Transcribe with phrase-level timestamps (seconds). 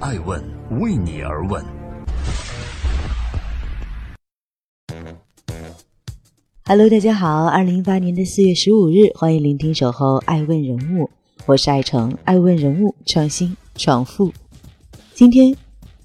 [0.00, 0.40] 爱问
[0.80, 1.64] 为你而问。
[6.64, 11.04] Hello，大家好，二零一八年的四月十五日，欢迎聆听《守候爱问人物》，
[11.46, 14.32] 我是爱成，爱问人物创新创富。
[15.14, 15.52] 今天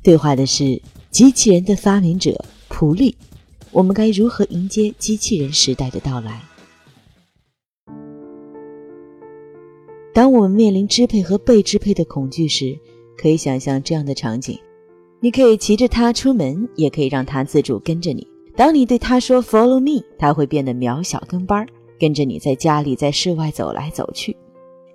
[0.01, 0.81] 对话的是
[1.11, 3.15] 机器人的发明者普利，
[3.71, 6.41] 我们该如何迎接机器人时代的到来？
[10.15, 12.77] 当我们面临支配和被支配的恐惧时，
[13.23, 14.59] 可以想象这样的场景：
[15.21, 18.27] 你可以骑着它出门，也可以让它自主跟着你。
[18.53, 21.67] 当你对它说 “Follow me”，它会变得渺小跟班儿，
[21.97, 24.35] 跟着你在家里、在室外走来走去。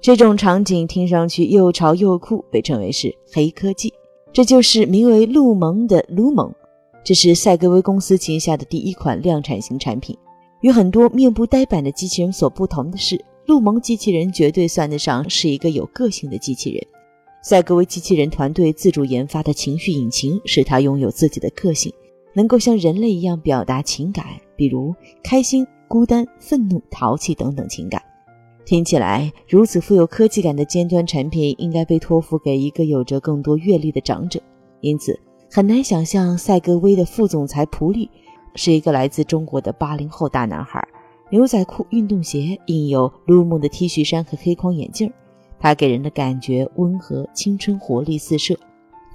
[0.02, 3.90] 这种场景听上去又潮又酷，被称为是黑科技。
[4.30, 6.54] 这就是名为路蒙的卢蒙，
[7.02, 10.14] 这是赛格威公司旗下的第一款量产型产品。
[10.60, 16.86] 与很多面部呆板的机器人所不同的是，路蒙机器人绝对算得上是一个有个性的机器人。
[17.40, 21.92] 赛格威机器人团队自主研发的情绪引擎，使它拥有自己的个性，
[22.34, 28.02] 能够像人类一样表达情感，比如开心、孤单、愤怒、淘气等等情感。
[28.66, 34.38] 听起来如此富有科技感的尖端产品，应该被托付给一个有着更多阅历的长者，
[34.80, 35.18] 因此
[35.50, 38.10] 很难想象赛格威的副总裁普利
[38.56, 40.86] 是一个来自中国的八零后大男孩，
[41.30, 45.10] 牛仔裤、运动鞋，印有 LUMO 的 T 恤衫和黑框眼镜。
[45.60, 48.58] 他给人的感觉温和、青春、活力四射。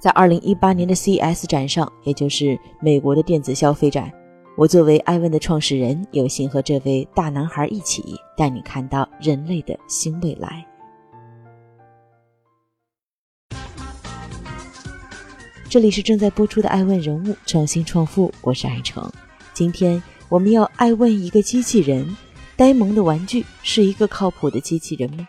[0.00, 4.12] 在二零一八年的 CES 展上，也就是美国的电子消费展，
[4.54, 10.66] 我作为艾问的创始人，有幸和这位大男孩一起，带你看到人类的新未来。
[15.70, 19.10] 这里是正在播出的《爱问人物创新创富》，我是爱成。
[19.54, 22.16] 今天我们要爱问一个机器人：
[22.56, 25.26] 呆萌的玩具是一个靠谱的机器人吗？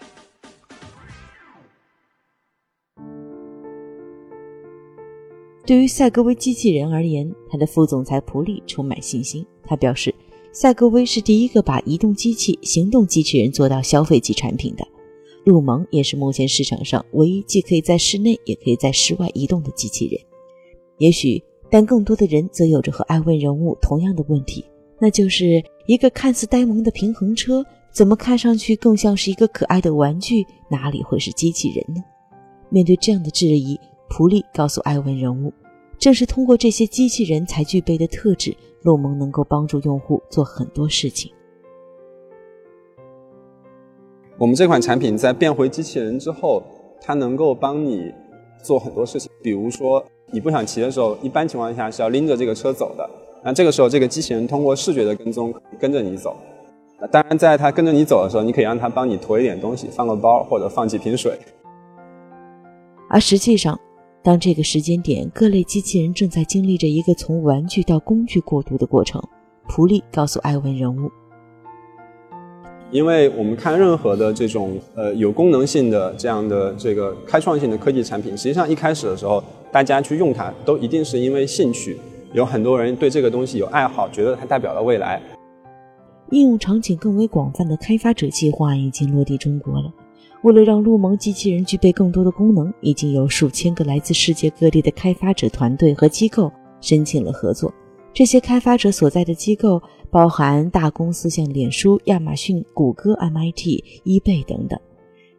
[5.66, 9.44] 对于赛格威机器人而言，他的副总裁普利充满信心。
[9.63, 10.13] 他表示，
[10.52, 14.88] 赛格威是第一个把移动机器、行动机器人做到消费级产品的。
[15.44, 20.19] 路蒙也是目前市场上唯一既可以在室内也可以在室外移动的机器人。
[21.00, 24.63] 也许，但更多的人则有着和艾问人物同样的问题，
[25.00, 30.45] 那就是一个看似呆萌的平衡车，怎么看上去更像是一个可爱的玩具？
[30.69, 32.03] 哪里会是机器人呢？
[32.69, 33.79] 面对这样的质疑。
[34.07, 35.51] 普利告诉艾文人物，
[35.97, 41.31] 正是通过这些机器人才具备的特质，洛蒙能够帮助用户做很多事情。
[44.38, 46.61] 我们这款产品在变回机器人之后，
[47.01, 48.13] 它能够帮你
[48.61, 49.31] 做很多事情。
[49.41, 53.09] 比如说，你不想骑的时候，一般情况下是要拎着这个车走的。
[53.44, 56.35] 那这个时候，这个机器人通过视觉的跟踪，跟着你走。
[57.12, 61.39] 当然，在它跟着你走的时候，你可以让它帮你驮一点东西，放个包或者放几瓶水。
[63.09, 63.79] 而实际上，
[64.25, 69.22] 当这个时间点，各类机器人正在经历着一个从玩具到工具过渡的过程。
[69.68, 71.12] 普利告诉艾文人物
[72.90, 81.96] ：“因为我们看任何的这种呃有功能性的这样的这个开创性的科技产品，实际上一开始的时候，大家去用它都一定是因为兴趣，
[82.34, 85.22] 有很多人对这个东西有爱好，觉得它代表了未来。
[86.31, 89.94] 应用场景更为广泛的开发者计划已经落地中国了。”
[90.45, 96.51] 为了让路蒙机器人具备更多的功能，已经有数千个来自世界各地的开发者团队和机构
[96.81, 97.73] 申请了合作。
[98.13, 104.79] 这些开发者所在的机构包含大公司，像脸书、亚马逊、谷歌、MIT、eBay 等等。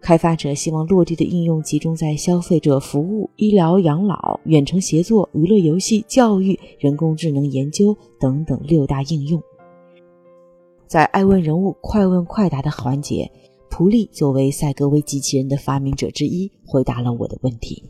[0.00, 9.40] 开发者希望落地的应用集中在消费者服务、医疗养老、远程协作、娱乐游戏、教育、人工智能研究等等六大应用。
[10.88, 13.30] 在爱问人物快问快答的环节。
[13.76, 17.84] 普利作为赛格威机器人的发明者之一，回答了我的问题。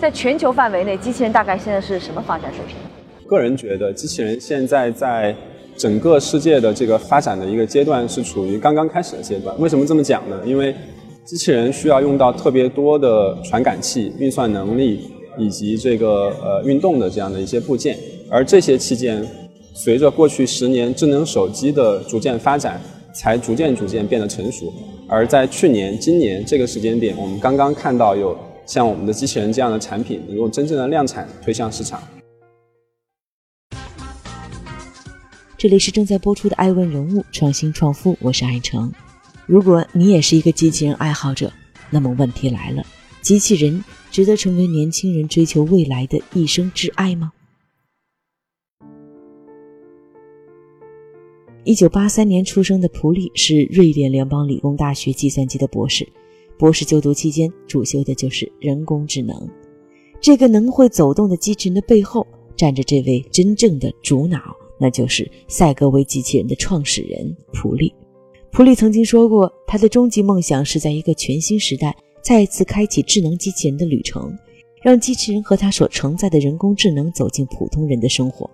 [0.00, 2.76] 在全球范围内，机器人大概现在是什么发展水平？
[3.26, 5.34] 个人觉得，机器人现在在
[5.76, 9.60] 整个世界的这个发展的一个阶段是处于刚刚开始的阶段。
[9.60, 10.40] 为什么这么讲呢？
[10.46, 10.72] 因为
[11.24, 15.00] 机器人需要用到特别多的传感器、运算能力
[15.36, 17.98] 以及这个呃运动的这样的一些部件，
[18.30, 19.26] 而这些器件
[19.74, 22.80] 随着过去十年智能手机的逐渐发展。
[23.16, 24.70] 才逐渐逐渐变得成熟，
[25.08, 28.36] 而在去年、今年这个时间点，我们刚刚看到有
[28.66, 32.02] 像我们的机器人这样的产品能够真正的量产推向市场。
[35.56, 38.92] 这里是正在播出的《爱问人物创新创富》，我是爱成。
[39.46, 41.50] 如果你也是一个机器人爱好者，
[41.88, 42.84] 那么问题来了：
[43.22, 47.32] 机器人值得成为年轻人追求未来的一生挚爱吗？
[51.66, 56.06] 一九八三年出生的普利是瑞典联邦理工大学计算机的博士。
[56.56, 59.36] 博士就读期间主修的就是人工智能。
[60.20, 62.24] 这个能会走动的机器人的背后，
[62.54, 64.38] 站着这位真正的主脑，
[64.78, 67.92] 那就是赛格威机器人的创始人普利。
[68.52, 71.92] 普利曾经说过，他的终极梦想是在一个全新时代
[72.22, 74.32] 再次开启智能机器人的旅程，
[74.84, 78.48] 让机器人和他所承载的人工智能走进普通人的生活。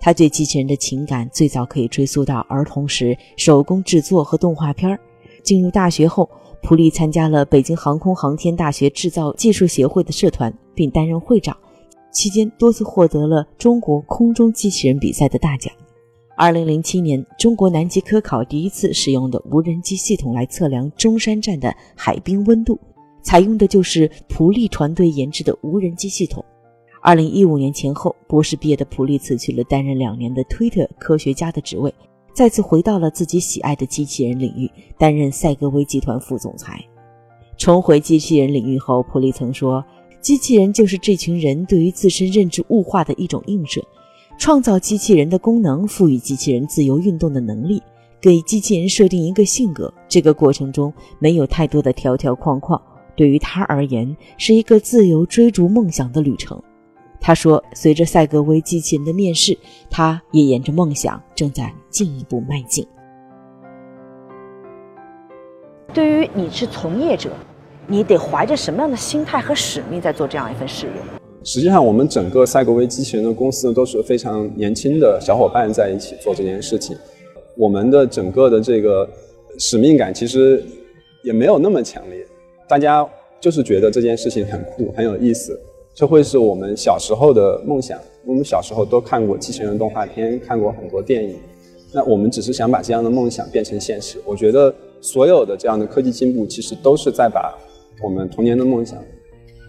[0.00, 4.98] 他对机器人的情感最早可以追溯到儿童时手工制作和动画片儿。
[5.42, 6.28] 进入大学后，
[6.62, 11.56] 普利参加了北京航空航天大学制造技术协会的社团，并担任会长。
[12.10, 15.72] 期间多次获得了中国空中机器人比赛的大奖。
[16.36, 22.78] 二零零七年，中国南极科考第一次使用的无人机系统来测量中山站的海冰温度，
[23.22, 26.44] 采用的就是普利团队研制的无人机系统。
[27.08, 31.90] 二零一五年前后，博士毕业的普利辞去了担任两年的推特科学家的职位，
[32.34, 36.78] 再次回到了自己喜爱的机器人领域，担任赛格威集团副总裁。
[37.56, 39.82] 重回机器人领域后，普利曾说
[40.20, 43.82] ：“机器人就是这群人对于自身认知物化的一种映射。
[44.38, 47.82] 创造机器人的功能，赋予机器人自由运动的能力，
[48.20, 49.90] 给机器人设定一个性格。
[50.10, 52.78] 这个过程中没有太多的条条框框，
[53.16, 56.62] 对于他而言是一个自由追逐梦想的旅程。”
[57.20, 59.56] 他说：“随着赛格威机器人的面世，
[59.90, 62.86] 他也沿着梦想正在进一步迈进。”
[65.92, 67.30] 对于你是从业者，
[67.86, 70.92] 你得怀着什么样的心态和使命在做这样一份事业？
[71.44, 76.96] 实际上，我们整个赛格威机器人的公司都是非常年轻的小伙伴在一起做这件事情。
[77.56, 79.08] 我们的整个的这个
[79.58, 80.62] 使命感其实
[81.24, 82.24] 也没有那么强烈，
[82.68, 83.08] 大家
[83.40, 85.58] 就是觉得这件事情很酷、很有意思。
[85.98, 87.98] 这会是我们小时候的梦想。
[88.24, 91.36] 我们小时候都看过机器人动画片，看过很多电影。
[91.92, 94.22] 那我们只是想把这样的梦想变成现实。
[94.24, 97.52] 我觉得所有的这样的科技进步，其实都是在把
[98.00, 98.96] 我们童年的梦想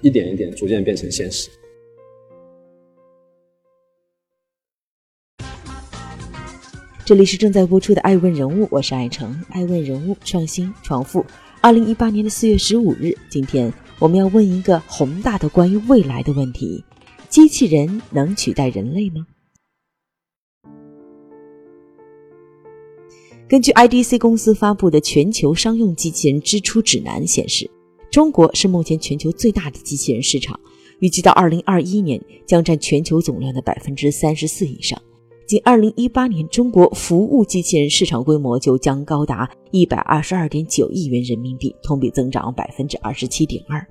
[0.03, 1.49] 一点一点逐渐变成现实。
[7.03, 11.25] 这里是正在播出的《爱问人物》，我是爱成，《爱问人物》创新创富。
[11.59, 13.73] 二零一八年的四月十五日，今天。
[13.99, 16.81] 我们要问一个宏大的关于未来的问题：
[17.27, 19.27] 机器人能取代人类吗？
[23.49, 27.69] 根据 IDC 公司发布的全球商用机器人支出指南显示，
[28.09, 30.57] 中国是目前全球最大的机器人市场，
[30.99, 34.97] 预计到二零二一年将占全球总量的百分之三十四以上。
[35.49, 43.83] 仅二零一八年，中国服务机器人市场规模就将高达一百二十二点九亿元人民币，同比增长百分之二十七点二。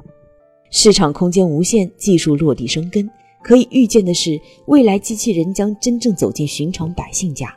[0.71, 3.11] 市场空间无限，技术落地生根。
[3.43, 7.53] 可以预见的是，未来机器人将真正走进寻常百姓家。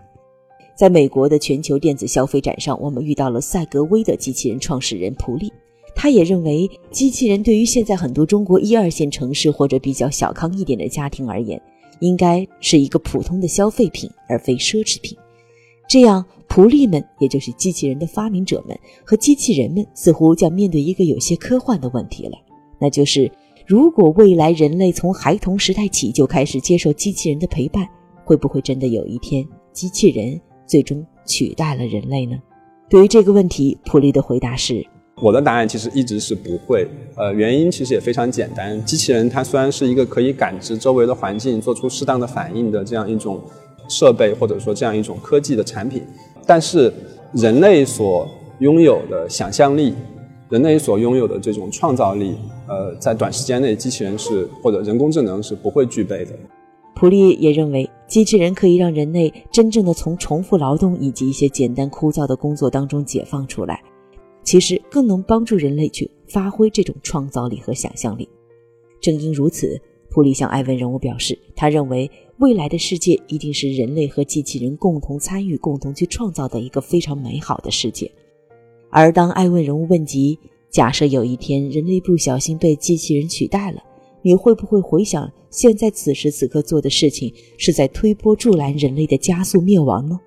[0.75, 5.53] 在美国的全球电子消费展上，我们遇到了赛格威的机器人创始人普利，
[5.93, 11.61] 他也认为，机器人对于现在很多中国一二线城市或者比较小康一点的家庭而言。
[12.01, 15.17] 应该是一个普通的消费品，而非奢侈品。
[15.87, 22.37] 这样，仆隶们，也就是机器人的发明者们和机器人们，似乎将面对一个有些科幻的问题了，
[22.79, 23.31] 那就是：
[23.65, 27.87] 如果未来人类从孩童时代起就开始接受机器人的陪伴，
[28.23, 32.37] 会不会真的有一天，机器人最终取代了人类呢？
[32.89, 34.85] 对于这个问题，普利的回答是。
[35.21, 38.83] 我的答案其实一直是不会，呃，原因其实也非常简单。
[38.83, 43.39] 机器人它虽然是一个可以感知周围的环境、做出适当的反应的这样一种
[43.87, 46.01] 设备，或者说这样一种科技的产品，
[46.47, 46.91] 但是
[47.33, 48.27] 人类所
[48.59, 49.93] 拥有的想象力、
[50.49, 52.35] 人类所拥有的这种创造力，
[52.67, 56.31] 呃，在短时间内，机器人是或者人工智能是不会具备的。
[56.95, 63.79] 普利也认为，机器人可以让人类真正的从重复劳动以及一些简单枯燥的工作当中解放出来。
[64.43, 68.27] 其实更能帮助人类去发挥这种创造力和想象力。
[68.99, 78.11] 正因如此，普利向艾文人物表示，他认为未来的世界一定是人类和机器人共同参与、共同去创造的一个非常美好的世界。
[78.89, 80.37] 而当艾问人物问及，
[80.69, 83.81] 假设有一天人类不小心被机器人取代了，
[84.21, 90.19] 你会不会回想现在此时此刻做的事情是在推波助澜人类的加速灭亡呢？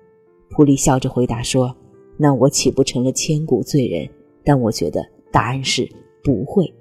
[0.49, 1.75] 普利笑着回答说。
[2.17, 4.09] 那我岂不成了千古罪人？
[4.43, 5.89] 但我觉得答案是
[6.23, 6.71] 不会。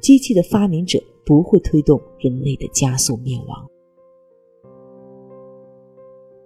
[0.00, 3.66] 机器的发明者不会推动人类的加速灭亡。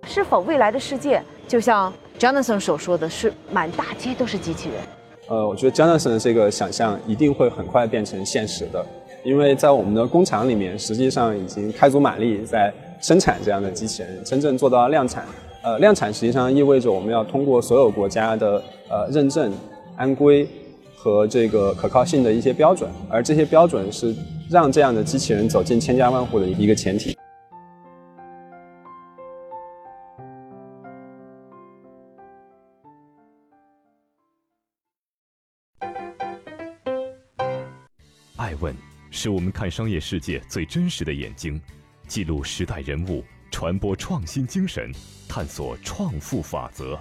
[0.05, 4.79] 是否未来的世界就像 Jonathan 所说的是满大街都是机器人？
[5.29, 8.85] 呃，我觉得 Jonathan 这个想象一定会很快变成现实的，
[9.23, 15.27] 因为在我们的工厂里面，实际上已经开足马力在生产这样的机器人，真正做到量产。
[15.62, 19.52] 呃，量产实际上意味着我们要通过所有国家的呃认证、
[19.95, 20.49] 安规
[20.97, 24.17] 和这个可靠性的一些标准，而这些标准是
[24.49, 27.14] 让这样的机器人走进千家万户的一个前提。
[38.37, 38.75] 爱问
[39.11, 41.61] 是我们看商业世界最真实的眼睛，
[42.09, 44.90] 记录时代人物，传播创新精神，
[45.31, 46.99] 探索创富法则。